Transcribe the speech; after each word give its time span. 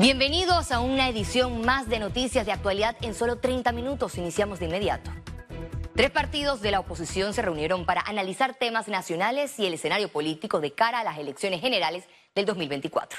Bienvenidos 0.00 0.72
a 0.72 0.80
una 0.80 1.10
edición 1.10 1.60
más 1.60 1.86
de 1.86 1.98
Noticias 1.98 2.46
de 2.46 2.52
Actualidad 2.52 2.96
en 3.02 3.12
solo 3.12 3.36
30 3.36 3.70
minutos. 3.72 4.16
Iniciamos 4.16 4.58
de 4.58 4.64
inmediato. 4.64 5.10
Tres 5.94 6.10
partidos 6.10 6.62
de 6.62 6.70
la 6.70 6.80
oposición 6.80 7.34
se 7.34 7.42
reunieron 7.42 7.84
para 7.84 8.00
analizar 8.00 8.54
temas 8.54 8.88
nacionales 8.88 9.58
y 9.58 9.66
el 9.66 9.74
escenario 9.74 10.08
político 10.08 10.62
de 10.62 10.72
cara 10.72 11.00
a 11.00 11.04
las 11.04 11.18
elecciones 11.18 11.60
generales 11.60 12.08
del 12.34 12.46
2024. 12.46 13.18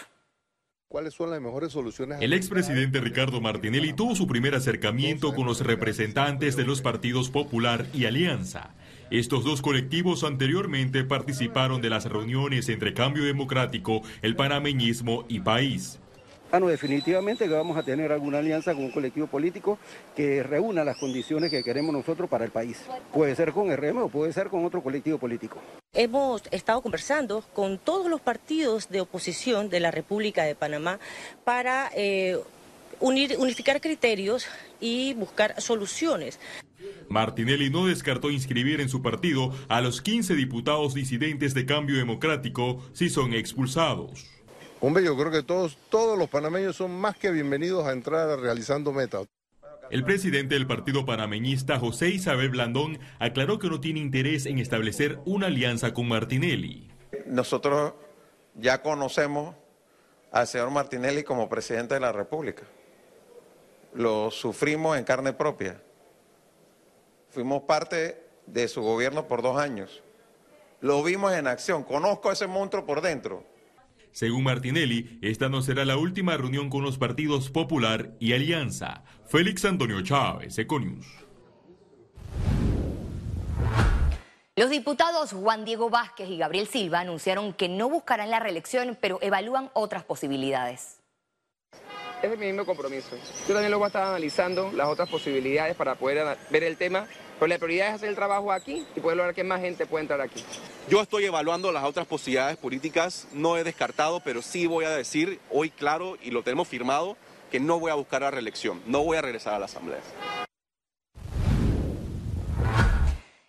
¿Cuáles 0.88 1.14
son 1.14 1.30
las 1.30 1.40
mejores 1.40 1.72
soluciones? 1.72 2.18
El 2.20 2.34
expresidente 2.34 3.00
Ricardo 3.00 3.40
Martinelli 3.42 3.94
tuvo 3.94 4.16
su 4.16 4.26
primer 4.26 4.56
acercamiento 4.56 5.36
con 5.36 5.46
los 5.46 5.62
representantes 5.62 6.56
de 6.56 6.66
los 6.66 6.82
partidos 6.82 7.30
Popular 7.30 7.86
y 7.94 8.06
Alianza. 8.06 8.74
Estos 9.12 9.44
dos 9.44 9.62
colectivos 9.62 10.24
anteriormente 10.24 11.04
participaron 11.04 11.80
de 11.80 11.92
las 11.92 12.06
reuniones 12.06 12.70
entre 12.70 12.96
Cambio 12.96 13.24
Democrático, 13.24 14.02
el 14.24 14.36
panameñismo 14.36 15.26
y 15.30 15.42
País. 15.42 16.00
Bueno, 16.52 16.68
definitivamente 16.68 17.48
que 17.48 17.54
vamos 17.54 17.78
a 17.78 17.84
tener 17.84 18.12
alguna 18.12 18.40
alianza 18.40 18.74
con 18.74 18.84
un 18.84 18.92
colectivo 18.92 19.28
político 19.28 19.80
que 20.14 20.44
reúna 20.44 20.84
las 20.84 20.98
condiciones 20.98 21.50
que 21.50 21.64
queremos 21.64 21.94
nosotros 21.94 22.30
para 22.30 22.44
el 22.44 22.52
país. 22.52 22.78
Puede 23.14 23.38
ser 23.38 23.54
con 23.54 23.74
RM 23.74 24.00
o 24.00 24.10
puede 24.10 24.34
ser 24.34 24.50
con 24.50 24.66
otro 24.66 24.84
colectivo 24.84 25.18
político. 25.18 25.62
Hemos 25.94 26.44
estado 26.52 26.82
conversando 26.82 27.42
con 27.54 27.78
todos 27.78 28.10
los 28.10 28.20
partidos 28.20 28.90
de 28.90 29.00
oposición 29.00 29.70
de 29.70 29.80
la 29.80 29.92
República 29.92 30.44
de 30.44 30.56
Panamá 30.56 31.00
para 31.46 31.90
eh, 31.96 32.38
unir, 33.00 33.38
unificar 33.40 33.80
criterios 33.80 34.46
y 34.82 35.14
buscar 35.14 35.62
soluciones. 35.62 36.38
Martinelli 37.08 37.70
no 37.70 37.86
descartó 37.86 38.30
inscribir 38.30 38.82
en 38.82 38.90
su 38.90 39.02
partido 39.02 39.54
a 39.70 39.80
los 39.80 40.02
15 40.02 40.36
diputados 40.36 40.94
disidentes 40.94 41.54
de 41.54 41.66
Cambio 41.66 41.96
Democrático 41.96 42.84
si 42.94 43.10
son 43.10 43.34
expulsados. 43.34 44.41
Hombre, 44.84 45.04
yo 45.04 45.16
creo 45.16 45.30
que 45.30 45.44
todos, 45.44 45.78
todos 45.90 46.18
los 46.18 46.28
panameños 46.28 46.76
son 46.76 46.90
más 47.00 47.16
que 47.16 47.30
bienvenidos 47.30 47.86
a 47.86 47.92
entrar 47.92 48.40
realizando 48.40 48.92
metas. 48.92 49.28
El 49.92 50.04
presidente 50.04 50.56
del 50.56 50.66
partido 50.66 51.06
panameñista, 51.06 51.78
José 51.78 52.10
Isabel 52.10 52.50
Blandón, 52.50 52.98
aclaró 53.20 53.60
que 53.60 53.70
no 53.70 53.80
tiene 53.80 54.00
interés 54.00 54.48
en 54.48 54.58
establecer 54.58 55.20
una 55.24 55.48
alianza 55.48 55.94
con 55.94 56.08
Martinelli. 56.08 56.92
Nosotros 57.28 57.94
ya 58.56 58.82
conocemos 58.82 59.56
al 60.32 60.48
señor 60.48 60.72
Martinelli 60.72 61.24
como 61.24 61.48
presidente 61.48 61.94
de 61.94 62.00
la 62.00 62.12
República. 62.12 62.64
Lo 63.94 64.32
sufrimos 64.32 64.98
en 64.98 65.04
carne 65.04 65.34
propia. 65.34 65.80
Fuimos 67.30 67.62
parte 67.64 68.26
de 68.48 68.68
su 68.68 68.82
gobierno 68.82 69.28
por 69.28 69.44
dos 69.44 69.60
años. 69.60 70.02
Lo 70.80 71.04
vimos 71.04 71.34
en 71.34 71.46
acción. 71.46 71.84
Conozco 71.84 72.32
a 72.32 72.34
ese 72.34 72.48
monstruo 72.48 72.84
por 72.84 73.02
dentro. 73.02 73.51
Según 74.12 74.44
Martinelli, 74.44 75.20
esta 75.22 75.50
no 75.50 75.62
será 75.62 75.86
la 75.86 75.98
última 75.98 76.36
reunión 76.38 76.70
con 76.70 76.84
los 76.84 76.98
partidos 76.98 77.50
Popular 77.50 78.12
y 78.20 78.34
Alianza. 78.34 79.04
Félix 79.28 79.64
Antonio 79.66 80.02
Chávez, 80.02 80.58
Econius. 80.58 81.08
Los 84.58 84.70
diputados 84.70 85.32
Juan 85.32 85.64
Diego 85.64 85.90
Vázquez 85.90 86.30
y 86.30 86.38
Gabriel 86.38 86.68
Silva 86.68 87.00
anunciaron 87.00 87.54
que 87.54 87.70
no 87.70 87.90
buscarán 87.90 88.30
la 88.30 88.40
reelección, 88.40 88.98
pero 89.00 89.18
evalúan 89.22 89.72
otras 89.74 90.04
posibilidades. 90.04 91.00
Es 92.22 92.38
mi 92.38 92.46
mismo 92.48 92.66
compromiso. 92.66 93.16
Yo 93.48 93.54
también 93.54 93.72
luego 93.72 93.88
estaba 93.88 94.10
analizando 94.10 94.72
las 94.74 94.88
otras 94.88 95.10
posibilidades 95.10 95.76
para 95.76 95.96
poder 95.96 96.38
ver 96.50 96.64
el 96.64 96.78
tema, 96.78 97.08
pero 97.42 97.50
la 97.50 97.58
prioridad 97.58 97.88
es 97.88 97.96
hacer 97.96 98.10
el 98.10 98.16
trabajo 98.16 98.52
aquí 98.52 98.86
y 98.96 99.00
poder 99.00 99.18
lograr 99.18 99.34
que 99.34 99.44
más 99.44 99.62
gente 99.62 99.88
pueda 99.88 100.04
entrar 100.04 100.22
aquí. 100.22 100.44
Yo 100.88 101.02
estoy 101.02 101.26
evaluando 101.26 101.72
las 101.72 101.86
otras 101.86 102.06
posibilidades 102.06 102.56
políticas, 102.56 103.28
no 103.34 103.58
he 103.58 103.64
descartado, 103.64 104.20
pero 104.20 104.44
sí 104.44 104.68
voy 104.68 104.86
a 104.86 104.92
decir 104.92 105.40
hoy 105.50 105.72
claro 105.72 106.20
y 106.22 106.30
lo 106.30 106.44
tenemos 106.44 106.68
firmado 106.68 107.18
que 107.50 107.60
no 107.60 107.80
voy 107.80 107.90
a 107.90 107.96
buscar 107.96 108.22
la 108.22 108.30
reelección, 108.30 108.80
no 108.86 109.04
voy 109.04 109.18
a 109.18 109.24
regresar 109.24 109.56
a 109.56 109.60
la 109.60 109.66
Asamblea. 109.66 110.02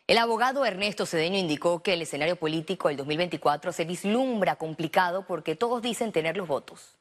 El 0.07 0.17
abogado 0.17 0.65
Ernesto 0.65 1.05
Cedeño 1.05 1.37
indicó 1.37 1.83
que 1.83 1.93
el 1.93 2.01
escenario 2.01 2.37
político 2.37 2.89
del 2.89 2.97
2024 2.97 3.75
se 3.75 3.85
vislumbra 3.85 4.57
complicado 4.57 5.27
porque 5.27 5.55
todos 5.55 5.83
dicen 5.83 6.13
tener 6.13 6.39
los 6.39 6.49
votos. 6.49 6.97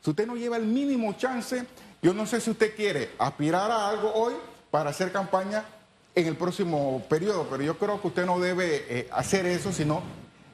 Si 0.00 0.08
usted 0.08 0.26
no 0.26 0.36
lleva 0.36 0.56
el 0.56 0.64
mínimo 0.64 1.12
chance, 1.18 1.66
yo 2.00 2.14
no 2.14 2.24
sé 2.24 2.40
si 2.40 2.48
usted 2.48 2.74
quiere 2.74 3.10
aspirar 3.18 3.70
a 3.70 3.90
algo 3.90 4.10
hoy 4.14 4.32
para 4.70 4.90
hacer 4.90 5.12
campaña 5.12 5.64
en 6.14 6.26
el 6.26 6.36
próximo 6.36 7.02
periodo, 7.08 7.46
pero 7.50 7.62
yo 7.62 7.78
creo 7.78 8.00
que 8.00 8.08
usted 8.08 8.26
no 8.26 8.38
debe 8.38 8.84
eh, 8.88 9.08
hacer 9.12 9.46
eso, 9.46 9.72
sino 9.72 10.02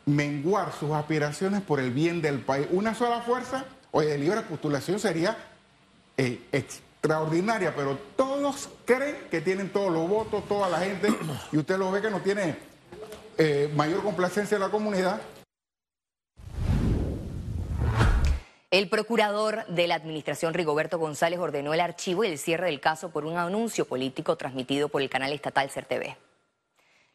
menguar 0.04 0.72
sus 0.72 0.93
aspiraciones 0.93 1.62
por 1.62 1.81
el 1.81 1.91
bien 1.91 2.22
del 2.22 2.41
país. 2.41 2.66
Una 2.71 2.94
sola 2.94 3.21
fuerza, 3.22 3.65
oye, 3.91 4.09
de 4.09 4.19
libre 4.19 4.43
postulación 4.43 4.99
sería 4.99 5.37
eh, 6.16 6.41
extraordinaria, 6.53 7.75
pero 7.75 7.99
todos 8.16 8.69
creen 8.84 9.16
que 9.31 9.41
tienen 9.41 9.71
todos 9.71 9.93
los 9.93 10.09
votos, 10.09 10.47
toda 10.49 10.69
la 10.69 10.78
gente, 10.78 11.09
y 11.53 11.59
usted 11.59 11.78
lo 11.78 11.91
ve 11.91 12.03
que 12.03 12.10
no 12.10 12.21
tiene 12.21 12.56
eh, 13.38 13.71
mayor 13.75 14.03
complacencia 14.03 14.56
en 14.56 14.62
la 14.62 14.69
comunidad. 14.69 15.21
El 18.72 18.88
procurador 18.88 19.65
de 19.69 19.87
la 19.87 19.94
Administración, 19.94 20.53
Rigoberto 20.53 20.99
González, 20.99 21.38
ordenó 21.38 21.72
el 21.72 21.81
archivo 21.81 22.25
y 22.25 22.28
el 22.28 22.38
cierre 22.38 22.66
del 22.66 22.81
caso 22.81 23.10
por 23.10 23.25
un 23.25 23.37
anuncio 23.37 23.87
político 23.87 24.34
transmitido 24.34 24.88
por 24.88 25.03
el 25.03 25.09
canal 25.09 25.32
estatal 25.32 25.71
CERTV. 25.71 26.25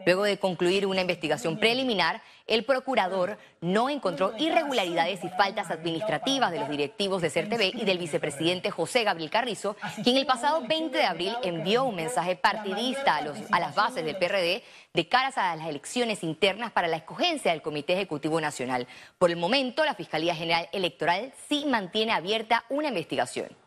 Luego 0.06 0.24
de 0.24 0.40
concluir 0.40 0.86
una 0.86 1.02
investigación 1.02 1.58
preliminar, 1.58 2.22
el 2.48 2.66
procurador 2.66 3.38
no 3.62 3.90
encontró 3.90 4.34
irregularidades 4.38 5.24
y 5.24 5.30
faltas 5.30 5.72
administrativas 5.72 6.52
de 6.52 6.60
los 6.60 6.70
directivos 6.70 7.22
de 7.22 7.30
CERTV 7.30 7.80
y 7.80 7.86
del 7.86 7.98
vicepresidente 7.98 8.72
José 8.72 9.04
Gabriel 9.04 9.30
Carrizo, 9.30 9.78
quien 10.04 10.18
el 10.18 10.26
pasado 10.26 10.62
20 10.68 10.98
de 10.98 11.06
abril 11.06 11.34
envió 11.44 11.86
un 11.86 11.96
mensaje 11.96 12.36
partidista 12.36 13.18
a, 13.18 13.60
las 13.60 13.76
bases 13.76 14.04
del 14.04 14.18
PRD 14.18 14.64
de 14.94 15.08
caras 15.08 15.38
a 15.38 15.56
las 15.56 15.68
elecciones 15.68 16.24
internas 16.24 16.72
para 16.72 16.88
la 16.88 16.98
escogencia 16.98 17.52
del 17.52 17.62
Comité 17.62 17.94
Ejecutivo 17.94 18.42
Nacional. 18.42 18.88
Por 19.18 19.30
el 19.30 19.38
momento, 19.38 19.86
la 19.86 19.96
Fiscalía 19.96 20.36
General 20.36 20.68
Electoral 20.72 21.32
sí 21.48 21.66
mantiene 21.68 22.12
abierta 22.12 22.66
una 22.70 22.90
investigación. 22.90 23.61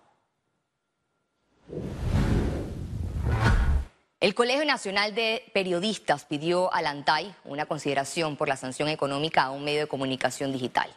El 4.24 4.34
Colegio 4.34 4.64
Nacional 4.64 5.14
de 5.14 5.42
Periodistas 5.52 6.24
pidió 6.24 6.72
al 6.72 6.86
ANTAI 6.86 7.34
una 7.44 7.66
consideración 7.66 8.38
por 8.38 8.48
la 8.48 8.56
sanción 8.56 8.88
económica 8.88 9.42
a 9.42 9.50
un 9.50 9.66
medio 9.66 9.80
de 9.80 9.86
comunicación 9.86 10.50
digital. 10.50 10.88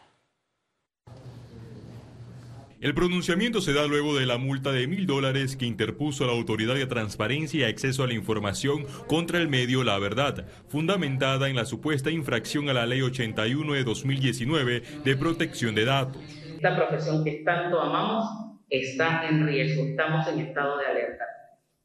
El 2.80 2.94
pronunciamiento 2.94 3.60
se 3.60 3.74
da 3.74 3.86
luego 3.86 4.16
de 4.16 4.24
la 4.24 4.38
multa 4.38 4.72
de 4.72 4.86
mil 4.86 5.06
dólares 5.06 5.58
que 5.58 5.66
interpuso 5.66 6.24
la 6.24 6.32
Autoridad 6.32 6.74
de 6.74 6.86
Transparencia 6.86 7.60
y 7.60 7.70
Acceso 7.70 8.02
a 8.02 8.06
la 8.06 8.14
Información 8.14 8.86
contra 9.06 9.40
el 9.40 9.48
medio 9.48 9.84
La 9.84 9.98
Verdad, 9.98 10.46
fundamentada 10.68 11.50
en 11.50 11.56
la 11.56 11.66
supuesta 11.66 12.10
infracción 12.10 12.70
a 12.70 12.72
la 12.72 12.86
Ley 12.86 13.02
81 13.02 13.74
de 13.74 13.84
2019 13.84 14.82
de 15.04 15.16
protección 15.18 15.74
de 15.74 15.84
datos. 15.84 16.22
Esta 16.56 16.74
profesión 16.74 17.22
que 17.24 17.42
tanto 17.44 17.78
amamos 17.78 18.24
está 18.70 19.28
en 19.28 19.46
riesgo, 19.46 19.84
estamos 19.84 20.26
en 20.28 20.40
estado 20.40 20.78
de 20.78 20.86
alerta 20.86 21.37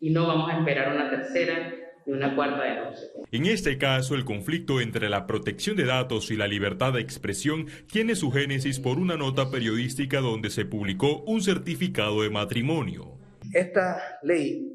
y 0.03 0.09
no 0.09 0.27
vamos 0.27 0.51
a 0.51 0.57
esperar 0.57 0.93
una 0.93 1.09
tercera 1.09 1.73
y 2.05 2.11
una 2.11 2.35
cuarta 2.35 2.61
denuncia. 2.61 3.07
En 3.31 3.45
este 3.45 3.77
caso, 3.77 4.15
el 4.15 4.25
conflicto 4.25 4.81
entre 4.81 5.07
la 5.07 5.25
protección 5.25 5.77
de 5.77 5.85
datos 5.85 6.29
y 6.29 6.35
la 6.35 6.45
libertad 6.45 6.91
de 6.91 6.99
expresión 6.99 7.67
tiene 7.89 8.15
su 8.15 8.29
génesis 8.29 8.81
por 8.81 8.99
una 8.99 9.15
nota 9.15 9.49
periodística 9.49 10.19
donde 10.19 10.49
se 10.49 10.65
publicó 10.65 11.23
un 11.23 11.41
certificado 11.41 12.21
de 12.21 12.29
matrimonio. 12.29 13.13
Esta 13.53 14.19
ley, 14.23 14.73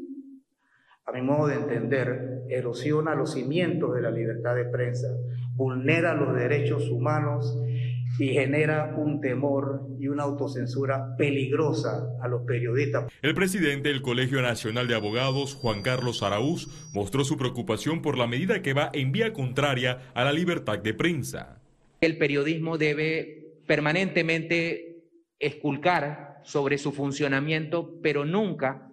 a 1.05 1.12
mi 1.12 1.21
modo 1.21 1.49
de 1.49 1.56
entender, 1.56 2.44
erosiona 2.49 3.15
los 3.15 3.34
cimientos 3.34 3.94
de 3.94 4.00
la 4.00 4.11
libertad 4.11 4.55
de 4.55 4.65
prensa, 4.65 5.09
vulnera 5.56 6.15
los 6.15 6.34
derechos 6.34 6.88
humanos 6.88 7.55
y 8.19 8.29
genera 8.29 8.95
un 8.97 9.21
temor 9.21 9.87
y 9.99 10.09
una 10.09 10.25
autocensura 10.25 11.17
peligrosa 11.17 12.06
a 12.23 12.29
los 12.29 12.43
periodistas. 12.43 13.11
El 13.23 13.35
presidente 13.35 13.88
del 13.88 14.03
Colegio 14.03 14.43
Nacional 14.43 14.88
de 14.88 14.94
Abogados, 14.94 15.55
Juan 15.55 15.82
Carlos 15.82 16.23
Araúz, 16.23 16.69
mostró 16.93 17.25
su 17.25 17.37
preocupación 17.37 18.03
por 18.03 18.19
la 18.19 18.27
medida 18.27 18.62
que 18.62 18.75
va 18.75 18.91
en 18.93 19.12
vía 19.12 19.32
contraria 19.32 20.11
a 20.15 20.25
la 20.25 20.32
libertad 20.32 20.79
de 20.79 20.94
prensa. 20.94 21.61
El 22.00 22.19
periodismo 22.19 22.79
debe 22.79 23.56
permanentemente 23.67 25.05
esculcar 25.38 26.41
sobre 26.44 26.79
su 26.79 26.93
funcionamiento, 26.93 28.00
pero 28.03 28.25
nunca 28.25 28.91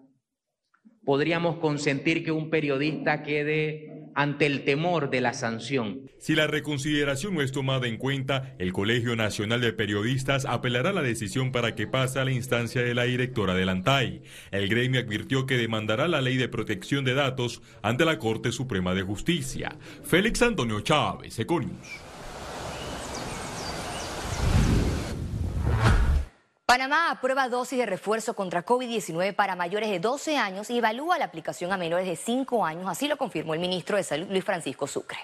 podríamos 1.05 1.57
consentir 1.57 2.23
que 2.23 2.31
un 2.31 2.49
periodista 2.49 3.23
quede 3.23 3.94
ante 4.15 4.45
el 4.45 4.63
temor 4.63 5.09
de 5.09 5.21
la 5.21 5.33
sanción. 5.33 6.09
Si 6.17 6.33
la 6.33 6.47
reconsideración 6.47 7.35
no 7.35 7.41
es 7.41 7.51
tomada 7.51 7.87
en 7.87 7.97
cuenta, 7.97 8.55
el 8.57 8.73
Colegio 8.73 9.15
Nacional 9.15 9.61
de 9.61 9.73
Periodistas 9.73 10.45
apelará 10.45 10.93
la 10.93 11.01
decisión 11.03 11.51
para 11.51 11.75
que 11.75 11.85
pase 11.85 12.19
a 12.19 12.25
la 12.25 12.31
instancia 12.31 12.81
de 12.81 12.95
la 12.95 13.03
directora 13.03 13.53
del 13.53 13.69
ANTAI. 13.69 14.21
El 14.51 14.69
gremio 14.69 15.01
advirtió 15.01 15.45
que 15.45 15.57
demandará 15.57 16.07
la 16.07 16.21
ley 16.21 16.37
de 16.37 16.47
protección 16.47 17.05
de 17.05 17.13
datos 17.13 17.61
ante 17.81 18.05
la 18.05 18.17
Corte 18.17 18.51
Suprema 18.51 18.95
de 18.95 19.03
Justicia. 19.03 19.75
Félix 20.03 20.41
Antonio 20.41 20.79
Chávez, 20.79 21.37
Econius. 21.37 22.14
Panamá 26.75 27.09
aprueba 27.09 27.47
dosis 27.47 27.79
de 27.79 27.85
refuerzo 27.85 28.33
contra 28.33 28.65
COVID-19 28.65 29.33
para 29.33 29.55
mayores 29.55 29.89
de 29.89 30.01
12 30.01 30.35
años 30.35 30.69
y 30.69 30.79
evalúa 30.79 31.17
la 31.17 31.23
aplicación 31.23 31.71
a 31.71 31.77
menores 31.77 32.05
de 32.05 32.17
5 32.17 32.65
años, 32.65 32.89
así 32.89 33.07
lo 33.07 33.15
confirmó 33.15 33.53
el 33.53 33.61
ministro 33.61 33.95
de 33.95 34.03
Salud 34.03 34.27
Luis 34.29 34.43
Francisco 34.43 34.85
Sucre. 34.85 35.19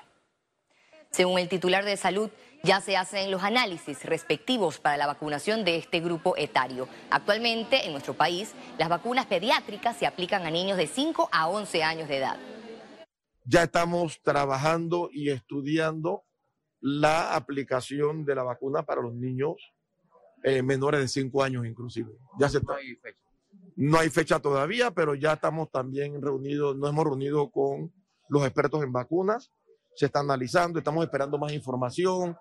Según 1.09 1.39
el 1.39 1.49
titular 1.49 1.83
de 1.83 1.97
Salud, 1.97 2.29
ya 2.63 2.79
se 2.79 2.95
hacen 2.95 3.29
los 3.31 3.43
análisis 3.43 4.05
respectivos 4.05 4.79
para 4.79 4.95
la 4.95 5.07
vacunación 5.07 5.65
de 5.65 5.75
este 5.75 5.99
grupo 5.99 6.37
etario. 6.37 6.87
Actualmente 7.09 7.85
en 7.85 7.91
nuestro 7.91 8.13
país, 8.13 8.53
las 8.77 8.87
vacunas 8.87 9.25
pediátricas 9.25 9.97
se 9.97 10.07
aplican 10.07 10.45
a 10.45 10.51
niños 10.51 10.77
de 10.77 10.87
5 10.87 11.27
a 11.33 11.49
11 11.49 11.83
años 11.83 12.07
de 12.07 12.15
edad. 12.15 12.37
Ya 13.43 13.63
estamos 13.63 14.21
trabajando 14.21 15.09
y 15.11 15.31
estudiando 15.31 16.23
la 16.79 17.35
aplicación 17.35 18.23
de 18.23 18.35
la 18.35 18.43
vacuna 18.43 18.83
para 18.83 19.01
los 19.01 19.13
niños 19.13 19.57
eh, 20.43 20.61
menores 20.61 21.01
de 21.01 21.07
5 21.07 21.43
años 21.43 21.65
inclusive. 21.65 22.11
Ya 22.39 22.49
se 22.49 22.57
está. 22.57 22.73
No 22.73 22.77
hay, 22.77 22.95
fecha. 22.95 23.19
no 23.75 23.99
hay 23.99 24.09
fecha 24.09 24.39
todavía, 24.39 24.91
pero 24.91 25.15
ya 25.15 25.33
estamos 25.33 25.69
también 25.71 26.21
reunidos, 26.21 26.75
nos 26.77 26.89
hemos 26.89 27.05
reunido 27.05 27.49
con 27.51 27.91
los 28.29 28.43
expertos 28.43 28.83
en 28.83 28.91
vacunas, 28.91 29.51
se 29.95 30.05
está 30.05 30.21
analizando, 30.21 30.79
estamos 30.79 31.03
esperando 31.03 31.37
más 31.37 31.51
información, 31.51 32.37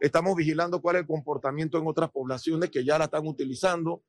estamos 0.00 0.34
vigilando 0.36 0.80
cuál 0.80 0.96
es 0.96 1.02
el 1.02 1.06
comportamiento 1.06 1.78
en 1.78 1.86
otras 1.86 2.10
poblaciones 2.10 2.70
que 2.70 2.84
ya 2.84 2.98
la 2.98 3.04
están 3.04 3.26
utilizando. 3.26 4.02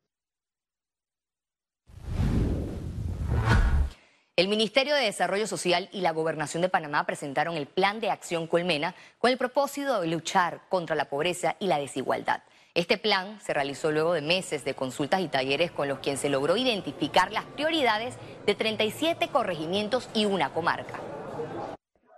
El 4.37 4.49
Ministerio 4.49 4.95
de 4.95 5.03
Desarrollo 5.03 5.47
Social 5.47 5.87
y 5.93 6.01
la 6.01 6.11
Gobernación 6.11 6.61
de 6.61 6.67
Panamá 6.67 7.05
presentaron 7.05 7.55
el 7.55 7.67
Plan 7.67 8.01
de 8.01 8.09
Acción 8.09 8.47
Colmena 8.47 8.93
con 9.17 9.31
el 9.31 9.37
propósito 9.37 10.01
de 10.01 10.07
luchar 10.07 10.61
contra 10.67 10.93
la 10.93 11.09
pobreza 11.09 11.55
y 11.57 11.67
la 11.67 11.79
desigualdad. 11.79 12.43
Este 12.75 12.97
plan 12.97 13.39
se 13.39 13.53
realizó 13.53 13.89
luego 13.89 14.11
de 14.11 14.21
meses 14.21 14.65
de 14.65 14.73
consultas 14.73 15.21
y 15.21 15.29
talleres 15.29 15.71
con 15.71 15.87
los 15.87 15.99
que 15.99 16.17
se 16.17 16.27
logró 16.27 16.57
identificar 16.57 17.31
las 17.31 17.45
prioridades 17.45 18.15
de 18.45 18.53
37 18.53 19.29
corregimientos 19.29 20.09
y 20.13 20.25
una 20.25 20.53
comarca. 20.53 20.99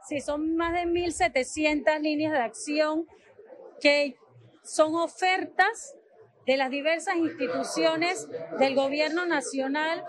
Sí, 0.10 0.20
son 0.20 0.56
más 0.56 0.74
de 0.74 0.88
1.700 0.88 2.00
líneas 2.02 2.34
de 2.34 2.40
acción 2.40 3.06
que 3.80 4.16
son 4.64 4.96
ofertas 4.96 5.96
de 6.48 6.58
las 6.58 6.72
diversas 6.72 7.18
instituciones 7.18 8.28
del 8.58 8.74
gobierno 8.74 9.28
nacional 9.28 10.04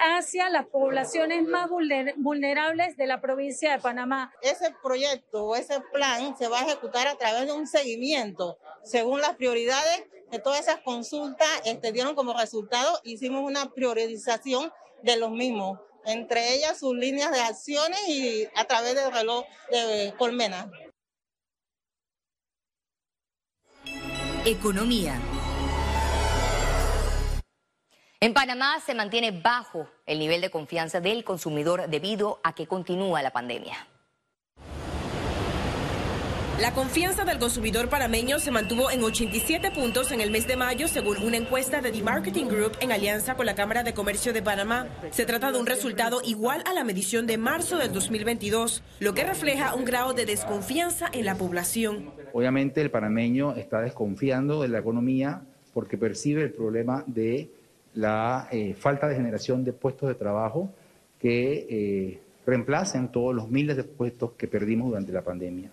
hacia 0.00 0.48
las 0.48 0.66
poblaciones 0.66 1.46
más 1.46 1.68
vulnerables 1.68 2.96
de 2.96 3.06
la 3.06 3.20
provincia 3.20 3.72
de 3.72 3.78
Panamá. 3.78 4.32
Ese 4.40 4.74
proyecto 4.82 5.44
o 5.44 5.56
ese 5.56 5.80
plan 5.92 6.36
se 6.36 6.48
va 6.48 6.60
a 6.60 6.62
ejecutar 6.64 7.06
a 7.06 7.16
través 7.16 7.46
de 7.46 7.52
un 7.52 7.66
seguimiento 7.66 8.58
según 8.82 9.20
las 9.20 9.36
prioridades 9.36 10.04
de 10.30 10.38
todas 10.38 10.60
esas 10.60 10.80
consultas 10.80 11.48
este, 11.64 11.92
dieron 11.92 12.14
como 12.14 12.32
resultado, 12.32 12.98
hicimos 13.04 13.42
una 13.42 13.70
priorización 13.70 14.72
de 15.02 15.16
los 15.16 15.30
mismos, 15.30 15.78
entre 16.06 16.54
ellas 16.54 16.78
sus 16.78 16.94
líneas 16.94 17.30
de 17.32 17.40
acciones 17.40 18.00
y 18.08 18.48
a 18.54 18.64
través 18.64 18.94
del 18.94 19.12
reloj 19.12 19.44
de 19.70 20.14
Colmena. 20.16 20.70
Economía. 24.44 25.20
En 28.22 28.34
Panamá 28.34 28.78
se 28.84 28.94
mantiene 28.94 29.30
bajo 29.30 29.88
el 30.04 30.18
nivel 30.18 30.42
de 30.42 30.50
confianza 30.50 31.00
del 31.00 31.24
consumidor 31.24 31.88
debido 31.88 32.38
a 32.44 32.54
que 32.54 32.66
continúa 32.66 33.22
la 33.22 33.30
pandemia. 33.30 33.88
La 36.60 36.74
confianza 36.74 37.24
del 37.24 37.38
consumidor 37.38 37.88
panameño 37.88 38.38
se 38.38 38.50
mantuvo 38.50 38.90
en 38.90 39.02
87 39.02 39.70
puntos 39.70 40.12
en 40.12 40.20
el 40.20 40.30
mes 40.30 40.46
de 40.46 40.58
mayo, 40.58 40.86
según 40.86 41.16
una 41.22 41.38
encuesta 41.38 41.80
de 41.80 41.92
The 41.92 42.02
Marketing 42.02 42.44
Group 42.44 42.72
en 42.80 42.92
alianza 42.92 43.36
con 43.36 43.46
la 43.46 43.54
Cámara 43.54 43.84
de 43.84 43.94
Comercio 43.94 44.34
de 44.34 44.42
Panamá. 44.42 44.86
Se 45.12 45.24
trata 45.24 45.50
de 45.50 45.58
un 45.58 45.64
resultado 45.64 46.20
igual 46.22 46.62
a 46.66 46.74
la 46.74 46.84
medición 46.84 47.26
de 47.26 47.38
marzo 47.38 47.78
del 47.78 47.90
2022, 47.90 48.82
lo 48.98 49.14
que 49.14 49.24
refleja 49.24 49.74
un 49.74 49.86
grado 49.86 50.12
de 50.12 50.26
desconfianza 50.26 51.08
en 51.10 51.24
la 51.24 51.36
población. 51.36 52.12
Obviamente 52.34 52.82
el 52.82 52.90
panameño 52.90 53.54
está 53.54 53.80
desconfiando 53.80 54.60
de 54.60 54.68
la 54.68 54.80
economía 54.80 55.40
porque 55.72 55.96
percibe 55.96 56.42
el 56.42 56.52
problema 56.52 57.02
de 57.06 57.50
la 57.94 58.48
eh, 58.50 58.74
falta 58.74 59.08
de 59.08 59.16
generación 59.16 59.64
de 59.64 59.72
puestos 59.72 60.08
de 60.08 60.14
trabajo 60.14 60.72
que 61.18 61.66
eh, 61.68 62.20
reemplacen 62.46 63.08
todos 63.08 63.34
los 63.34 63.50
miles 63.50 63.76
de 63.76 63.84
puestos 63.84 64.32
que 64.32 64.48
perdimos 64.48 64.88
durante 64.88 65.12
la 65.12 65.22
pandemia. 65.22 65.70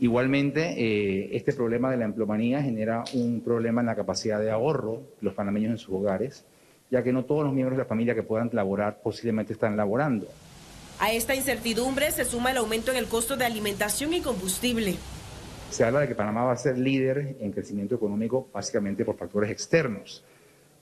Igualmente, 0.00 0.74
eh, 0.76 1.36
este 1.36 1.52
problema 1.52 1.90
de 1.90 1.96
la 1.96 2.04
empleomanía 2.04 2.62
genera 2.62 3.02
un 3.14 3.40
problema 3.40 3.80
en 3.80 3.88
la 3.88 3.96
capacidad 3.96 4.40
de 4.40 4.50
ahorro 4.50 5.02
de 5.20 5.22
los 5.22 5.34
panameños 5.34 5.72
en 5.72 5.78
sus 5.78 5.94
hogares, 5.94 6.44
ya 6.90 7.02
que 7.02 7.12
no 7.12 7.24
todos 7.24 7.44
los 7.44 7.52
miembros 7.52 7.76
de 7.76 7.82
la 7.82 7.88
familia 7.88 8.14
que 8.14 8.22
puedan 8.22 8.48
laborar 8.52 9.00
posiblemente 9.02 9.52
están 9.52 9.76
laborando. 9.76 10.28
A 11.00 11.12
esta 11.12 11.34
incertidumbre 11.34 12.10
se 12.10 12.24
suma 12.24 12.50
el 12.50 12.56
aumento 12.56 12.90
en 12.90 12.96
el 12.96 13.06
costo 13.06 13.36
de 13.36 13.44
alimentación 13.44 14.14
y 14.14 14.20
combustible. 14.20 14.96
Se 15.70 15.84
habla 15.84 16.00
de 16.00 16.08
que 16.08 16.14
Panamá 16.14 16.44
va 16.44 16.52
a 16.52 16.56
ser 16.56 16.78
líder 16.78 17.36
en 17.40 17.52
crecimiento 17.52 17.94
económico 17.94 18.48
básicamente 18.52 19.04
por 19.04 19.16
factores 19.16 19.50
externos, 19.50 20.24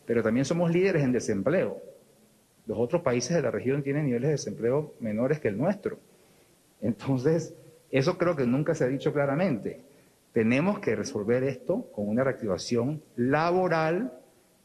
pero 0.07 0.23
también 0.23 0.45
somos 0.45 0.71
líderes 0.71 1.03
en 1.03 1.13
desempleo. 1.13 1.83
Los 2.67 2.79
otros 2.79 3.03
países 3.03 3.37
de 3.37 3.43
la 3.43 3.51
región 3.51 3.83
tienen 3.83 4.07
niveles 4.07 4.29
de 4.29 4.33
desempleo 4.33 4.95
menores 5.01 5.41
que 5.41 5.49
el 5.49 5.59
nuestro. 5.59 5.99
Entonces, 6.81 7.55
eso 7.91 8.19
creo 8.19 8.37
que 8.37 8.47
nunca 8.47 8.75
se 8.75 8.85
ha 8.85 8.89
dicho 8.89 9.13
claramente. 9.13 9.81
Tenemos 10.33 10.81
que 10.81 10.95
resolver 10.95 11.45
esto 11.45 11.91
con 11.93 12.09
una 12.09 12.25
reactivación 12.25 13.03
laboral 13.17 14.13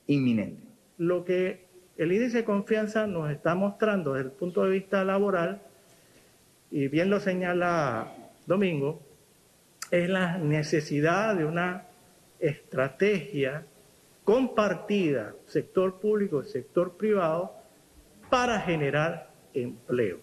inminente. 0.07 0.63
Lo 0.97 1.23
que 1.23 1.65
el 1.97 2.11
índice 2.11 2.37
de 2.37 2.43
confianza 2.43 3.07
nos 3.07 3.31
está 3.31 3.55
mostrando 3.55 4.13
desde 4.13 4.29
el 4.29 4.33
punto 4.33 4.63
de 4.63 4.71
vista 4.71 5.03
laboral, 5.03 5.61
y 6.71 6.87
bien 6.87 7.09
lo 7.09 7.19
señala 7.19 8.13
Domingo, 8.47 9.01
es 9.91 10.09
la 10.09 10.37
necesidad 10.37 11.35
de 11.35 11.45
una 11.45 11.85
estrategia 12.39 13.65
compartida, 14.23 15.33
sector 15.47 15.99
público 15.99 16.43
y 16.43 16.49
sector 16.49 16.97
privado, 16.97 17.53
para 18.29 18.59
generar 18.61 19.29
empleo. 19.53 20.19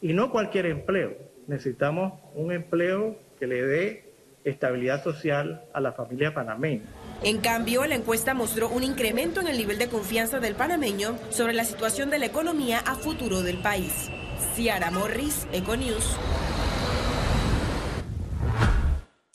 Y 0.00 0.12
no 0.12 0.30
cualquier 0.30 0.66
empleo, 0.66 1.16
necesitamos 1.46 2.14
un 2.34 2.52
empleo 2.52 3.16
que 3.38 3.46
le 3.46 3.62
dé 3.62 4.12
estabilidad 4.44 5.02
social 5.02 5.64
a 5.72 5.80
la 5.80 5.92
familia 5.92 6.32
panameña. 6.32 6.84
En 7.22 7.38
cambio, 7.38 7.84
la 7.86 7.96
encuesta 7.96 8.34
mostró 8.34 8.68
un 8.68 8.82
incremento 8.82 9.40
en 9.40 9.48
el 9.48 9.56
nivel 9.56 9.78
de 9.78 9.88
confianza 9.88 10.38
del 10.38 10.54
panameño 10.54 11.16
sobre 11.30 11.52
la 11.52 11.64
situación 11.64 12.10
de 12.10 12.18
la 12.18 12.26
economía 12.26 12.78
a 12.78 12.94
futuro 12.94 13.42
del 13.42 13.58
país. 13.58 14.10
Ciara 14.54 14.90
Morris, 14.90 15.46
Econews. 15.52 16.16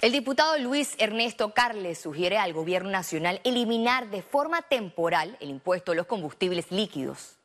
El 0.02 0.14
diputado 0.14 0.58
Luis 0.58 0.96
Ernesto 0.98 1.54
Carles 1.54 2.00
sugiere 2.00 2.40
al 2.40 2.54
gobierno 2.54 2.90
nacional 2.90 3.40
eliminar 3.44 4.10
de 4.10 4.24
forma 4.24 4.64
temporal 4.64 5.38
el 5.40 5.52
impuesto 5.52 5.92
a 5.92 5.96
los 5.96 6.08
combustibles 6.08 6.72
líquidos. 6.72 7.38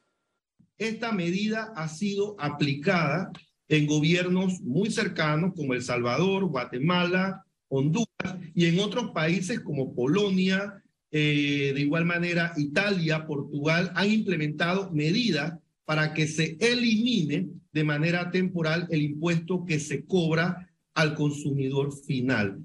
Esta 0.78 1.12
medida 1.12 1.74
ha 1.76 1.86
sido 1.88 2.34
aplicada 2.38 3.30
en 3.68 3.86
gobiernos 3.86 4.62
muy 4.62 4.90
cercanos 4.90 5.52
como 5.54 5.74
El 5.74 5.82
Salvador, 5.82 6.46
Guatemala, 6.46 7.44
Honduras 7.68 8.38
y 8.54 8.64
en 8.64 8.78
otros 8.78 9.10
países 9.10 9.60
como 9.60 9.94
Polonia, 9.94 10.82
eh, 11.10 11.72
de 11.74 11.80
igual 11.82 12.06
manera 12.06 12.54
Italia, 12.56 13.26
Portugal, 13.26 13.92
han 13.94 14.10
implementado 14.10 14.90
medidas 14.92 15.58
para 15.84 16.14
que 16.14 16.26
se 16.26 16.56
elimine 16.58 17.48
de 17.72 17.84
manera 17.84 18.30
temporal 18.30 18.86
el 18.88 19.02
impuesto 19.02 19.66
que 19.66 19.78
se 19.78 20.06
cobra 20.06 20.70
al 20.96 21.14
consumidor 21.14 21.92
final. 21.92 22.64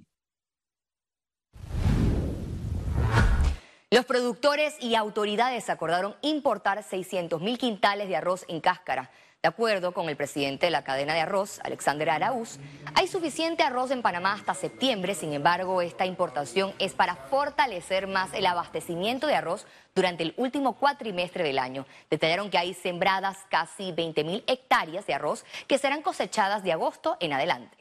Los 3.92 4.06
productores 4.06 4.74
y 4.82 4.96
autoridades 4.96 5.70
acordaron 5.70 6.16
importar 6.24 6.82
600 6.82 7.42
mil 7.42 7.60
quintales 7.60 8.08
de 8.08 8.16
arroz 8.16 8.46
en 8.48 8.62
cáscara 8.62 9.12
de 9.42 9.50
acuerdo 9.50 9.92
con 9.92 10.08
el 10.08 10.16
presidente 10.16 10.68
de 10.68 10.72
la 10.72 10.84
cadena 10.84 11.16
de 11.16 11.22
arroz, 11.22 11.60
Alexander 11.64 12.12
Araúz, 12.12 12.60
hay 12.94 13.08
suficiente 13.08 13.64
arroz 13.64 13.90
en 13.90 14.04
Panamá 14.04 14.34
hasta 14.34 14.54
septiembre, 14.54 15.16
sin 15.16 15.34
embargo, 15.34 15.82
esta 15.82 16.06
importación 16.06 16.74
es 16.78 16.94
para 16.94 17.16
fortalecer 17.16 18.06
más 18.06 18.32
el 18.36 18.46
abastecimiento 18.46 19.26
de 19.26 19.34
arroz 19.34 19.66
durante 19.96 20.22
el 20.22 20.36
último 20.38 20.78
cuatrimestre 20.78 21.44
del 21.44 21.58
año. 21.58 21.88
Detallaron 22.12 22.52
que 22.52 22.60
hay 22.60 22.76
sembradas 22.76 23.40
casi 23.50 23.92
20 23.92 24.24
mil 24.24 24.44
hectáreas 24.46 25.08
de 25.08 25.16
arroz 25.16 25.44
que 25.68 25.80
serán 25.80 26.04
cosechadas 26.04 26.64
de 26.64 26.74
agosto 26.74 27.18
en 27.20 27.34
adelante. 27.34 27.81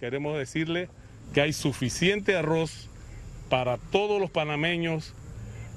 Queremos 0.00 0.36
decirle 0.38 0.88
que 1.32 1.40
hay 1.40 1.52
suficiente 1.52 2.36
arroz 2.36 2.88
para 3.48 3.76
todos 3.76 4.20
los 4.20 4.30
panameños, 4.30 5.14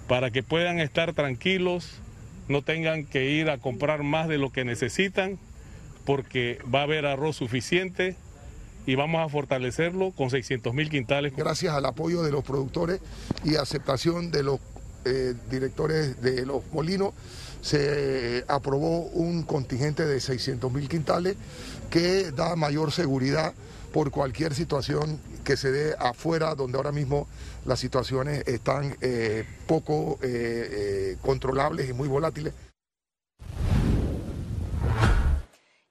para 0.08 0.32
que 0.32 0.44
puedan 0.44 0.80
estar 0.80 1.14
tranquilos 1.14 2.02
no 2.48 2.62
tengan 2.62 3.06
que 3.06 3.30
ir 3.32 3.50
a 3.50 3.58
comprar 3.58 4.04
más 4.04 4.28
de 4.28 4.38
lo 4.38 4.52
que 4.52 4.64
necesitan, 4.64 5.38
porque 6.06 6.60
va 6.74 6.82
a 6.82 6.84
haber 6.84 7.06
arroz 7.06 7.36
suficiente 7.36 8.16
y 8.86 8.96
vamos 8.96 9.26
a 9.26 9.30
fortalecerlo 9.30 10.12
con 10.12 10.30
600 10.30 10.74
mil 10.74 10.90
quintales. 10.90 11.36
Gracias 11.36 11.74
al 11.74 11.86
apoyo 11.86 12.24
de 12.24 12.32
los 12.32 12.44
productores 12.44 13.02
y 13.44 13.56
aceptación 13.56 14.32
de 14.32 14.44
los 14.44 14.60
eh, 15.04 15.34
directores 15.50 16.22
de 16.22 16.46
los 16.46 16.66
molinos, 16.72 17.14
se 17.62 18.46
aprobó 18.48 19.02
un 19.02 19.44
contingente 19.44 20.06
de 20.06 20.20
600 20.20 20.72
mil 20.72 20.88
quintales 20.88 21.36
que 21.90 22.32
da 22.32 22.56
mayor 22.56 22.92
seguridad 22.92 23.54
por 23.94 24.12
cualquier 24.12 24.54
situación 24.54 25.20
que 25.44 25.58
se 25.58 25.72
dé 25.72 25.96
afuera, 25.98 26.56
donde 26.56 26.78
ahora 26.78 26.92
mismo 26.92 27.28
las 27.66 27.80
situaciones 27.80 28.48
están 28.48 28.98
eh, 29.02 29.46
poco 29.66 30.20
eh, 30.22 31.18
controlables 31.22 31.90
y 31.90 31.94
muy 31.94 32.08
volátiles. 32.08 32.54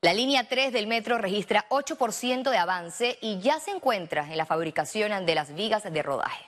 La 0.03 0.15
línea 0.15 0.47
3 0.49 0.73
del 0.73 0.87
metro 0.87 1.19
registra 1.19 1.67
8% 1.69 2.49
de 2.49 2.59
avance 2.59 3.19
y 3.21 3.41
ya 3.41 3.59
se 3.59 3.73
encuentra 3.73 4.31
en 4.31 4.37
la 4.37 4.47
fabricación 4.47 5.27
de 5.27 5.35
las 5.35 5.53
vigas 5.55 5.83
de 5.83 6.03
rodaje. 6.03 6.45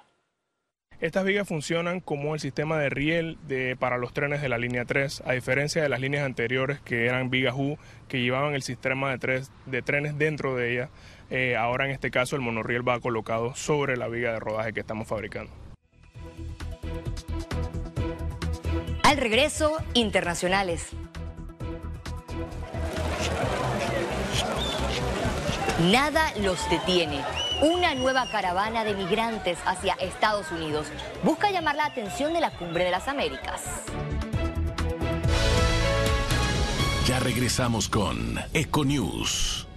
Estas 1.00 1.24
vigas 1.24 1.46
funcionan 1.46 2.00
como 2.00 2.34
el 2.34 2.40
sistema 2.40 2.76
de 2.76 2.90
riel 2.90 3.38
de, 3.46 3.76
para 3.76 3.98
los 3.98 4.12
trenes 4.12 4.42
de 4.42 4.48
la 4.48 4.58
línea 4.58 4.84
3, 4.84 5.22
a 5.24 5.32
diferencia 5.32 5.80
de 5.80 5.88
las 5.88 6.00
líneas 6.00 6.24
anteriores 6.24 6.80
que 6.80 7.06
eran 7.06 7.30
vigas 7.30 7.54
U, 7.56 7.78
que 8.08 8.20
llevaban 8.20 8.56
el 8.56 8.62
sistema 8.62 9.12
de, 9.12 9.18
tres, 9.18 9.52
de 9.66 9.80
trenes 9.82 10.18
dentro 10.18 10.56
de 10.56 10.72
ella. 10.72 10.90
Eh, 11.30 11.56
ahora 11.56 11.84
en 11.84 11.92
este 11.92 12.10
caso 12.10 12.34
el 12.34 12.42
monorriel 12.42 12.86
va 12.86 12.98
colocado 12.98 13.54
sobre 13.54 13.96
la 13.96 14.08
viga 14.08 14.32
de 14.32 14.40
rodaje 14.40 14.72
que 14.72 14.80
estamos 14.80 15.06
fabricando. 15.06 15.52
Al 19.04 19.16
regreso, 19.18 19.76
internacionales. 19.94 20.90
Nada 25.92 26.32
los 26.42 26.68
detiene. 26.70 27.22
Una 27.60 27.92
nueva 27.96 28.28
caravana 28.30 28.84
de 28.84 28.94
migrantes 28.94 29.58
hacia 29.66 29.94
Estados 29.94 30.52
Unidos 30.52 30.86
busca 31.24 31.50
llamar 31.50 31.74
la 31.74 31.86
atención 31.86 32.32
de 32.32 32.40
la 32.40 32.52
Cumbre 32.52 32.84
de 32.84 32.92
las 32.92 33.08
Américas. 33.08 33.82
Ya 37.06 37.18
regresamos 37.18 37.88
con 37.88 38.38
Econews. 38.52 39.67